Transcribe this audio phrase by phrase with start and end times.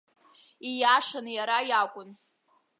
[0.69, 2.09] Ииашан, иара иакәын.